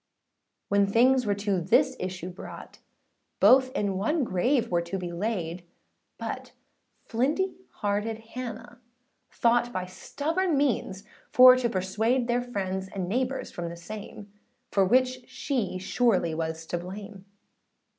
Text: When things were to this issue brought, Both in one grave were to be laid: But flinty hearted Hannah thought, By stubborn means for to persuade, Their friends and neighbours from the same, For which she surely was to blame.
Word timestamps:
When 0.67 0.87
things 0.87 1.27
were 1.27 1.35
to 1.35 1.61
this 1.61 1.95
issue 1.99 2.31
brought, 2.31 2.79
Both 3.39 3.69
in 3.73 3.97
one 3.99 4.23
grave 4.23 4.71
were 4.71 4.81
to 4.81 4.97
be 4.97 5.11
laid: 5.11 5.63
But 6.17 6.53
flinty 7.05 7.53
hearted 7.69 8.17
Hannah 8.33 8.79
thought, 9.31 9.71
By 9.71 9.85
stubborn 9.85 10.57
means 10.57 11.03
for 11.31 11.55
to 11.55 11.69
persuade, 11.69 12.27
Their 12.27 12.41
friends 12.41 12.87
and 12.87 13.07
neighbours 13.07 13.51
from 13.51 13.69
the 13.69 13.77
same, 13.77 14.33
For 14.71 14.83
which 14.83 15.29
she 15.29 15.77
surely 15.77 16.33
was 16.33 16.65
to 16.65 16.79
blame. 16.79 17.25